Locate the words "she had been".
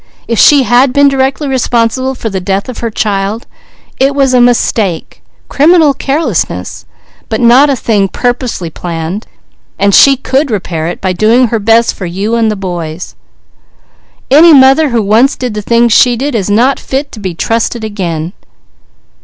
0.39-1.09